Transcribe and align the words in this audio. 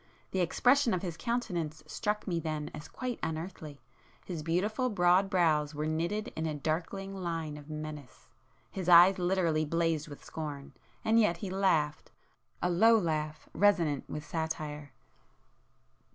The 0.31 0.39
expression 0.39 0.95
of 0.95 1.03
his 1.03 1.15
countenance 1.15 1.83
struck 1.85 2.25
me 2.25 2.39
then 2.39 2.71
as 2.73 2.87
quite 2.87 3.19
unearthly,—his 3.21 4.41
beautiful 4.41 4.89
broad 4.89 5.29
brows 5.29 5.75
were 5.75 5.85
knitted 5.85 6.29
in 6.35 6.47
a 6.47 6.55
darkling 6.55 7.13
line 7.15 7.55
of 7.55 7.69
menace,—his 7.69 8.89
eyes 8.89 9.19
literally 9.19 9.63
blazed 9.63 10.07
with 10.07 10.25
scorn, 10.25 10.73
and 11.05 11.19
yet 11.19 11.37
he 11.37 11.51
laughed,—a 11.51 12.67
low 12.71 12.97
laugh, 12.97 13.47
resonant 13.53 14.09
with 14.09 14.25
satire. 14.25 14.91